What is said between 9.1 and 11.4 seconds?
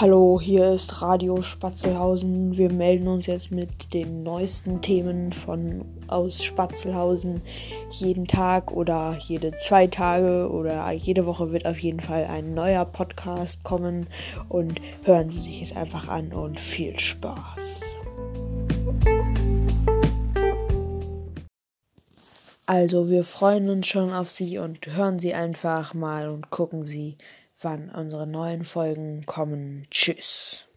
jede zwei Tage oder jede